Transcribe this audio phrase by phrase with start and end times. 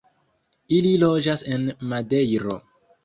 [0.77, 2.57] Ili loĝas en Madejro.